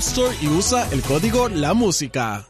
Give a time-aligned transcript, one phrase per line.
[0.00, 2.46] Store y usa el código La Música.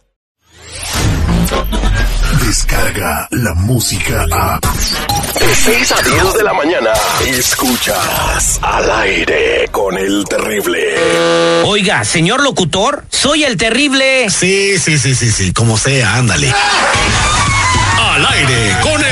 [2.47, 4.61] Descarga la música a.
[4.61, 6.93] De 6 a 10 de la mañana.
[7.27, 10.95] Escuchas al aire con el terrible.
[11.65, 14.31] Oiga, señor locutor, soy el terrible.
[14.31, 16.53] Sí, sí, sí, sí, sí, como sea, ándale.
[18.01, 19.10] Al aire con el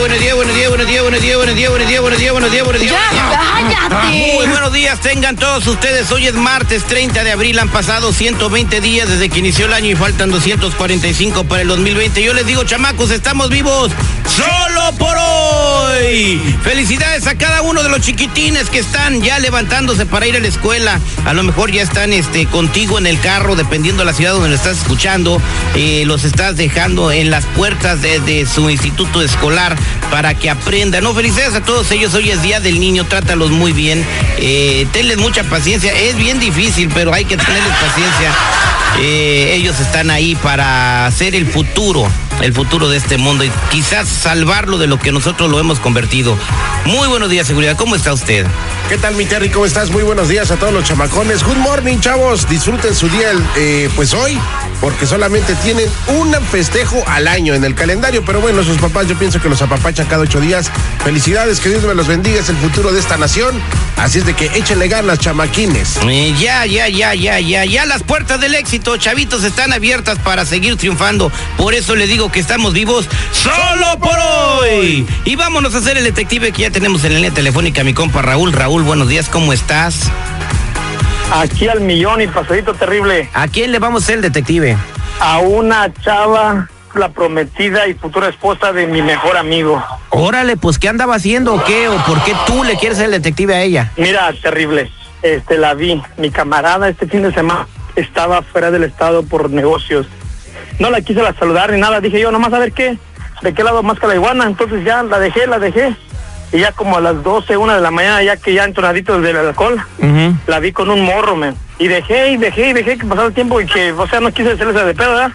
[0.00, 2.50] buenos días, buenos días, buenos días, buenos días, buenos días, buenos días, buenos días, buenos
[2.50, 3.70] días, buenos días, buenos
[4.08, 4.34] días.
[4.34, 6.10] Muy buenos días, tengan todos ustedes.
[6.10, 9.90] Hoy es martes 30 de abril, han pasado 120 días desde que inició el año
[9.90, 12.22] y faltan 245 para el 2020.
[12.22, 13.92] Yo les digo, chamacos, estamos vivos
[14.26, 15.29] solo por hoy.
[16.64, 20.48] Felicidades a cada uno de los chiquitines que están ya levantándose para ir a la
[20.48, 20.98] escuela.
[21.24, 24.48] A lo mejor ya están este, contigo en el carro, dependiendo de la ciudad donde
[24.48, 25.40] lo estás escuchando.
[25.76, 29.76] Eh, los estás dejando en las puertas de, su instituto escolar
[30.10, 31.04] para que aprendan.
[31.04, 32.12] No, felicidades a todos ellos.
[32.14, 34.04] Hoy es Día del Niño, trátalos muy bien.
[34.38, 35.92] Eh, tenles mucha paciencia.
[35.92, 38.34] Es bien difícil, pero hay que tenerles paciencia.
[38.98, 42.10] Eh, ellos están ahí para hacer el futuro,
[42.42, 46.36] el futuro de este mundo y quizás salvarlo de lo que nosotros lo hemos convertido.
[46.84, 47.76] Muy buenos días, seguridad.
[47.76, 48.46] ¿Cómo está usted?
[48.88, 49.50] ¿Qué tal, mi Terry?
[49.50, 49.90] ¿Cómo estás?
[49.90, 51.44] Muy buenos días a todos los chamacones.
[51.44, 52.48] Good morning, chavos.
[52.48, 54.38] Disfruten su día, eh, pues hoy,
[54.80, 58.24] porque solamente tienen un festejo al año en el calendario.
[58.24, 60.70] Pero bueno, sus papás, yo pienso que los apapachan cada ocho días.
[61.04, 62.40] Felicidades, que Dios me los bendiga.
[62.40, 63.60] Es el futuro de esta nación.
[63.96, 65.98] Así es de que échenle ganas, chamaquines.
[66.08, 70.46] Eh, ya, ya, ya, ya, ya, ya las puertas del éxito, chavitos, están abiertas para
[70.46, 71.30] seguir triunfando.
[71.56, 75.06] Por eso le digo que estamos vivos solo por hoy.
[75.24, 78.22] Y vámonos a hacer el detective que ya tenemos en la línea telefónica, mi compa
[78.22, 78.52] Raúl.
[78.52, 80.10] Raúl, buenos días, ¿cómo estás?
[81.32, 83.28] Aquí al millón y pasadito terrible.
[83.34, 84.76] ¿A quién le vamos el detective?
[85.20, 89.82] A una chava, la prometida y futura esposa de mi mejor amigo.
[90.08, 91.88] Órale, pues, ¿qué andaba haciendo o qué?
[91.88, 93.92] ¿O por qué tú le quieres ser el detective a ella?
[93.96, 94.90] Mira, terrible.
[95.22, 96.02] Este, la vi.
[96.16, 100.08] Mi camarada este fin de semana estaba fuera del estado por negocios.
[100.80, 102.00] No la quise la saludar ni nada.
[102.00, 102.98] Dije yo, nomás a ver qué,
[103.42, 104.46] de qué lado más que la iguana.
[104.46, 105.94] Entonces ya la dejé, la dejé.
[106.52, 109.36] Y ya como a las 12, una de la mañana, ya que ya entonadito del
[109.36, 109.80] alcohol,
[110.46, 111.38] la vi con un morro.
[111.78, 114.32] Y dejé, y dejé, y dejé que pasara el tiempo y que, o sea, no
[114.32, 115.32] quise hacerles de pedo, ¿verdad?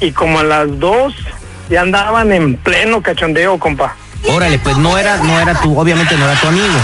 [0.00, 1.14] Y como a las 2,
[1.70, 3.96] ya andaban en pleno cachondeo, compa.
[4.28, 6.74] Órale, pues no era, no era tu, obviamente no era tu amigo.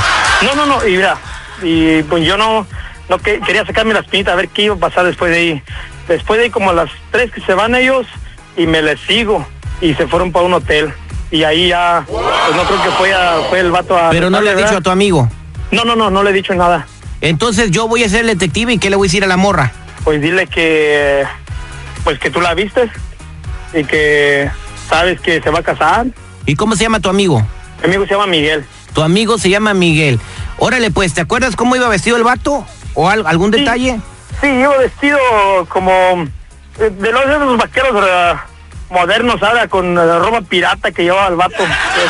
[0.42, 1.16] No, no, no, y mira,
[1.62, 2.66] y pues yo no,
[3.08, 5.62] no que, quería sacarme las pinitas a ver qué iba a pasar después de ahí.
[6.08, 8.06] Después de ahí como a las tres que se van ellos
[8.56, 9.46] y me les sigo
[9.80, 10.92] y se fueron para un hotel.
[11.30, 12.04] Y ahí ya,
[12.46, 14.10] pues no creo que fue, a- fue el vato a...
[14.10, 15.28] Pero no le has dicho a tu amigo.
[15.70, 16.86] No, no, no, no le he dicho nada.
[17.20, 19.36] Entonces yo voy a ser el detective y ¿qué le voy a decir a la
[19.36, 19.72] morra?
[20.04, 21.24] Pues dile que,
[22.04, 22.90] pues que tú la vistes
[23.72, 24.50] y que
[24.88, 26.06] sabes que se va a casar.
[26.46, 27.46] ¿Y cómo se llama tu amigo?
[27.80, 28.64] Mi amigo se llama Miguel.
[28.92, 30.20] Tu amigo se llama Miguel.
[30.58, 32.66] Órale, pues, ¿te acuerdas cómo iba vestido el vato?
[32.94, 33.60] ¿O al- algún Sí.
[33.60, 34.00] detalle?
[34.40, 35.18] Sí, iba vestido
[35.68, 35.90] como
[36.78, 37.92] eh, de los, de esos vaqueros
[38.92, 41.62] modernos, ahora con eh, ropa pirata que llevaba el vato.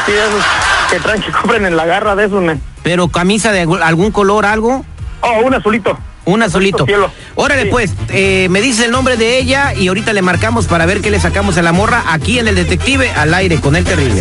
[0.07, 0.45] Esos
[0.91, 2.61] que traen que compren en la garra de esos, men.
[2.83, 4.85] ¿Pero camisa de algún- color, algo?
[5.21, 5.97] Oh, un azulito.
[6.25, 6.85] Un azulito.
[6.85, 7.11] cielo.
[7.35, 7.69] Órale, Sí.
[7.71, 11.11] pues, eh, me dice el nombre de ella y ahorita le marcamos para ver qué
[11.11, 14.21] le sacamos a la morra aquí en el detective al aire con el terrible.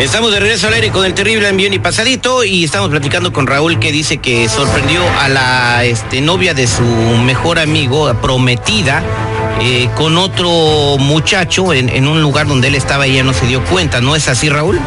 [0.00, 3.46] Estamos de regreso al aire con el terrible envión y pasadito y estamos platicando con
[3.48, 9.02] Raúl que dice que sorprendió a la este, novia de su mejor amigo, prometida,
[9.60, 10.48] eh, con otro
[10.98, 14.00] muchacho en, en un lugar donde él estaba y ella no se dio cuenta.
[14.00, 14.78] ¿No es así, Raúl?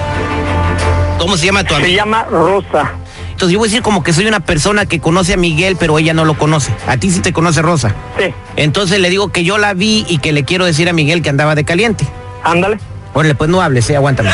[1.19, 1.97] ¿Cómo se llama tu Se amigo?
[1.97, 2.91] llama Rosa.
[3.31, 5.99] Entonces yo voy a decir como que soy una persona que conoce a Miguel, pero
[5.99, 6.71] ella no lo conoce.
[6.87, 7.93] A ti sí te conoce Rosa.
[8.17, 11.21] Sí, Entonces le digo que yo la vi y que le quiero decir a Miguel
[11.21, 12.07] que andaba de caliente.
[12.45, 12.79] ándale.
[13.13, 14.29] Órale, pues no hables, eh, aguántame.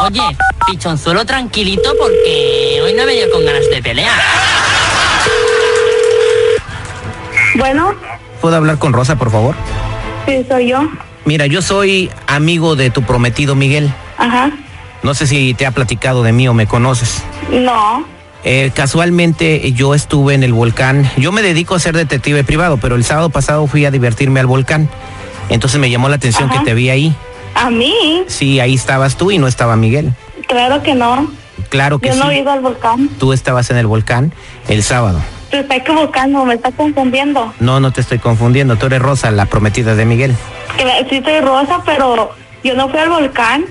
[0.00, 0.20] Oye,
[0.66, 4.18] pichonzuelo tranquilito porque hoy no me dio con ganas de pelear.
[7.56, 7.94] Bueno,
[8.40, 9.54] ¿Puedo hablar con Rosa, por favor?
[10.26, 10.88] sí, soy yo.
[11.24, 13.92] Mira, yo soy amigo de tu prometido Miguel.
[14.16, 14.50] Ajá.
[15.02, 17.22] No sé si te ha platicado de mí o me conoces.
[17.50, 18.04] No.
[18.44, 21.10] Eh, casualmente yo estuve en el volcán.
[21.16, 24.46] Yo me dedico a ser detective privado, pero el sábado pasado fui a divertirme al
[24.46, 24.88] volcán.
[25.48, 26.60] Entonces me llamó la atención Ajá.
[26.60, 27.14] que te vi ahí.
[27.58, 28.22] ¿A mí?
[28.28, 30.12] Sí, ahí estabas tú y no estaba Miguel.
[30.46, 31.30] Claro que no.
[31.68, 32.40] Claro que Yo no he sí.
[32.40, 33.08] ido al volcán.
[33.18, 34.32] Tú estabas en el volcán
[34.68, 35.20] el sábado.
[35.50, 37.52] Se está equivocando, me está confundiendo.
[37.58, 38.76] No, no te estoy confundiendo.
[38.76, 40.34] Tú eres Rosa, la prometida de Miguel.
[41.10, 42.30] Sí soy Rosa, pero
[42.62, 43.64] yo no fui al volcán.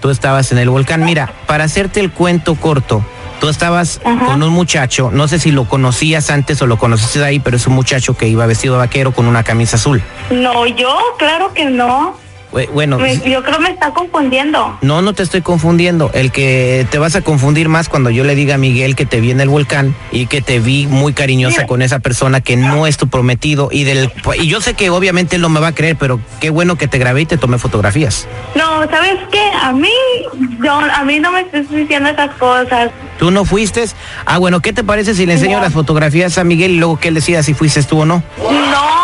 [0.00, 1.04] Tú estabas en el volcán.
[1.04, 3.04] Mira, para hacerte el cuento corto,
[3.40, 4.26] tú estabas Ajá.
[4.26, 7.56] con un muchacho, no sé si lo conocías antes o lo conociste de ahí, pero
[7.56, 10.02] es un muchacho que iba vestido de vaquero con una camisa azul.
[10.30, 12.16] No, yo, claro que no.
[12.52, 14.78] Bue- Bueno, Me- yo creo me está confundiendo.
[14.82, 16.10] no, no te estoy confundiendo.
[16.14, 19.20] El que te vas a confundir más cuando yo le diga a Miguel que te
[19.20, 22.86] vi en el volcán y que te vi muy cariñosa con esa persona que no
[22.86, 25.74] es tu prometido y del y yo sé que obviamente él no me va a
[25.74, 28.26] creer, pero qué bueno que te grabé y te tomé fotografías.
[28.54, 29.42] No, ¿sabes qué?
[29.62, 29.88] A mí,
[30.62, 32.90] yo, a mí no me estés diciendo esas cosas.
[33.18, 33.84] ¿Tú no fuiste?
[34.26, 35.62] Ah, bueno, ¿qué te parece si le enseño No.
[35.64, 38.22] las fotografías a Miguel y luego que él decida si fuiste tú o no?
[38.38, 38.99] No.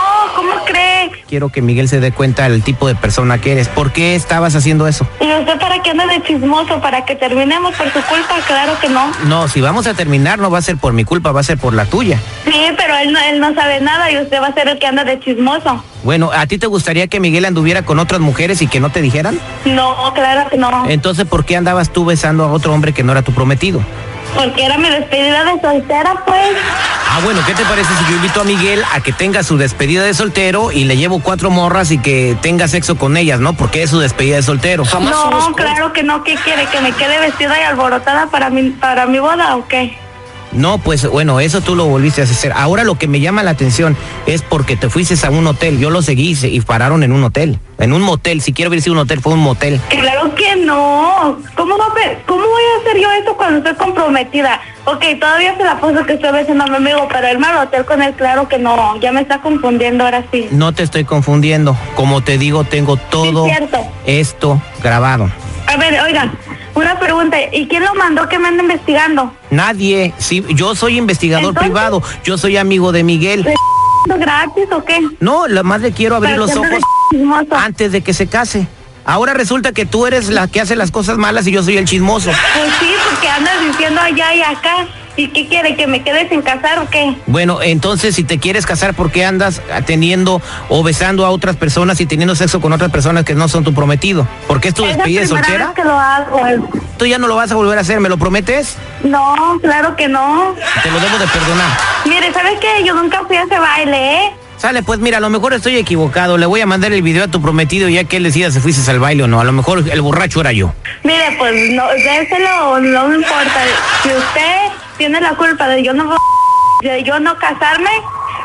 [1.28, 3.69] Quiero que Miguel se dé cuenta del tipo de persona que eres.
[3.69, 5.08] ¿Por qué estabas haciendo eso?
[5.20, 6.81] ¿Y usted para qué anda de chismoso?
[6.81, 8.37] ¿Para que terminemos por su culpa?
[8.46, 9.11] Claro que no.
[9.25, 11.58] No, si vamos a terminar no va a ser por mi culpa, va a ser
[11.58, 12.20] por la tuya.
[12.44, 14.87] Sí, pero él no, él no sabe nada y usted va a ser el que
[14.87, 15.82] anda de chismoso.
[16.05, 19.02] Bueno, ¿a ti te gustaría que Miguel anduviera con otras mujeres y que no te
[19.02, 19.40] dijeran?
[19.64, 20.84] No, claro que no.
[20.88, 23.81] Entonces, ¿por qué andabas tú besando a otro hombre que no era tu prometido?
[24.37, 26.56] Porque era mi despedida de soltera, pues.
[27.08, 30.04] Ah, bueno, ¿qué te parece si yo invito a Miguel a que tenga su despedida
[30.04, 33.54] de soltero y le llevo cuatro morras y que tenga sexo con ellas, ¿no?
[33.54, 34.84] Porque es su despedida de soltero.
[34.84, 36.22] No, claro que no.
[36.24, 36.66] ¿Qué quiere?
[36.66, 39.96] ¿Que me quede vestida y alborotada para mi, para mi boda o qué?
[40.52, 42.52] No, pues bueno, eso tú lo volviste a hacer.
[42.54, 45.78] Ahora lo que me llama la atención es porque te fuiste a un hotel.
[45.78, 47.58] Yo lo seguí y pararon en un hotel.
[47.78, 48.40] En un motel.
[48.42, 49.80] Si quiero decir un hotel, fue un motel.
[49.88, 51.38] Claro que no.
[51.54, 54.60] ¿Cómo, va a ver- ¿Cómo voy a hacer yo eso cuando estoy comprometida?
[54.88, 57.84] Ok, todavía se la puso que estoy besando a mi amigo, pero irme al hotel
[57.84, 58.96] con él, claro que no.
[59.00, 60.46] Ya me está confundiendo ahora sí.
[60.52, 61.76] No te estoy confundiendo.
[61.96, 63.52] Como te digo, tengo todo Sí,
[64.06, 65.28] esto grabado.
[65.66, 66.32] A ver, oiga,
[66.75, 67.37] una pregunta.
[67.52, 69.32] ¿Y quién lo mandó que me ande investigando?
[69.50, 73.42] Nadie, sí, yo soy investigador Entonces- privado, yo soy amigo de Miguel.
[73.42, 75.00] ¿Le gratis o qué?
[75.18, 78.68] No, la más le quiero abrir los ojos de antes de que se case.
[79.06, 81.84] Ahora resulta que tú eres la que hace las cosas malas y yo soy el
[81.86, 82.30] chismoso.
[82.30, 84.86] Pues sí, porque andas diciendo allá y acá.
[85.18, 85.76] ¿Y qué quiere?
[85.76, 87.16] ¿Que me quede sin casar o qué?
[87.26, 91.98] Bueno, entonces si te quieres casar, ¿por qué andas teniendo o besando a otras personas
[92.02, 94.28] y teniendo sexo con otras personas que no son tu prometido?
[94.46, 95.66] ¿Por qué es tu Es despedida primera soltera?
[95.68, 96.68] vez que lo hago.
[96.98, 98.76] Tú ya no lo vas a volver a hacer, ¿me lo prometes?
[99.04, 100.54] No, claro que no.
[100.82, 101.78] Te lo debo de perdonar.
[102.04, 102.84] Mire, ¿sabes qué?
[102.84, 104.32] Yo nunca fui a ese baile, ¿eh?
[104.66, 106.38] Sale, pues mira, a lo mejor estoy equivocado.
[106.38, 108.90] Le voy a mandar el video a tu prometido ya que él decida si fuiste
[108.90, 109.38] al baile o no.
[109.38, 110.75] A lo mejor el borracho era yo.
[111.04, 113.61] Mire, pues no, de ese lo, no me importa.
[114.02, 116.16] Si usted tiene la culpa de yo no
[116.82, 117.90] de yo no casarme,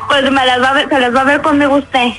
[0.10, 2.10] pues me las va a ver, se las va a ver conmigo usted.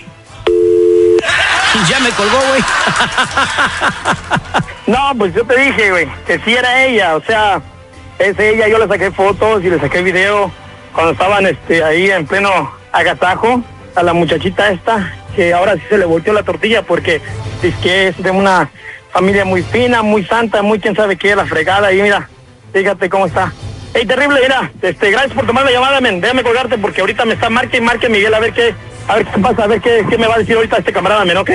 [1.88, 2.64] Ya me colgó, güey.
[4.88, 7.62] No, pues yo te dije, güey, que sí era ella, o sea,
[8.18, 10.50] es ella, yo le saqué fotos y le saqué video
[10.92, 13.62] cuando estaban este ahí en pleno agasajo
[13.94, 17.20] a la muchachita esta, que ahora sí se le volteó la tortilla porque
[17.62, 18.70] es que es de una
[19.12, 22.28] familia muy fina, muy santa, muy quién sabe qué, la fregada, y mira,
[22.72, 23.52] fíjate cómo está.
[23.94, 27.34] Ey, terrible, mira, este, gracias por tomar la llamada, men, déjame colgarte porque ahorita me
[27.34, 28.74] está marque y marque Miguel a ver qué,
[29.06, 31.24] a ver qué pasa, a ver qué, qué me va a decir ahorita este camarada,
[31.24, 31.50] men, ¿ok?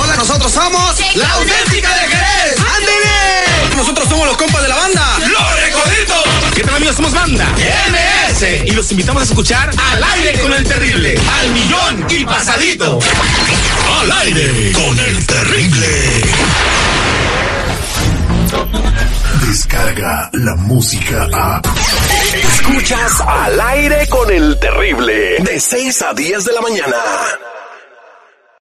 [0.00, 2.56] Hola, nosotros somos La Auténtica de Jerez.
[2.76, 3.76] ¡Ándele!
[3.76, 5.18] Nosotros somos los compas de la banda.
[5.18, 6.27] Los Recoditos.
[6.58, 6.96] ¿Qué tal amigos?
[6.96, 8.66] Somos banda MS.
[8.66, 11.16] y los invitamos a escuchar Al aire con el terrible.
[11.40, 12.98] Al millón y pasadito.
[14.00, 15.86] Al aire con el terrible.
[19.46, 21.62] Descarga la música a.
[22.34, 25.36] Escuchas al aire con el terrible.
[25.38, 26.96] De 6 a 10 de la mañana.